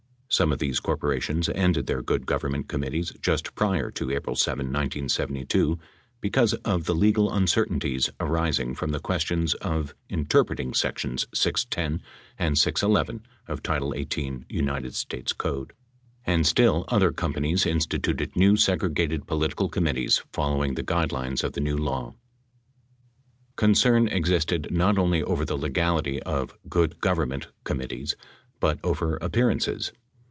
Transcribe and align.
Some 0.33 0.53
of 0.53 0.59
these 0.59 0.79
corporations 0.79 1.49
ended 1.49 1.87
their 1.87 2.01
good 2.01 2.25
government 2.25 2.69
committees 2.69 3.11
just 3.21 3.53
prior 3.53 3.91
to 3.91 4.11
April 4.13 4.37
7, 4.37 4.59
1972, 4.67 5.77
because 6.21 6.53
of 6.63 6.85
the 6.85 6.95
legal 6.95 7.29
uncertainties 7.29 8.09
arising 8.17 8.73
from 8.73 8.91
the 8.91 9.01
questions 9.01 9.55
of 9.55 9.93
inter 10.07 10.45
preting 10.45 10.73
sections 10.73 11.27
610 11.33 12.01
and 12.39 12.57
611 12.57 13.25
of 13.49 13.61
title 13.61 13.93
18, 13.93 14.45
United 14.47 14.95
States 14.95 15.33
Code. 15.33 15.73
And, 16.25 16.47
still 16.47 16.85
other 16.87 17.11
companies 17.11 17.65
instituted 17.65 18.33
new 18.33 18.55
segregated 18.55 19.27
political 19.27 19.67
committees 19.67 20.23
fol 20.31 20.55
lowing 20.55 20.75
the 20.75 20.81
guidelines 20.83 21.43
of 21.43 21.51
the 21.53 21.61
new 21.61 21.77
law. 21.77 22.13
Concern 23.57 24.07
existed 24.07 24.69
not 24.71 24.97
only 24.97 25.21
over 25.21 25.43
the 25.43 25.57
legality 25.57 26.23
of 26.23 26.57
"good 26.69 27.01
government" 27.01 27.47
committees, 27.65 28.15
but 28.61 28.79
over 28.81 29.17
appearances. 29.17 29.91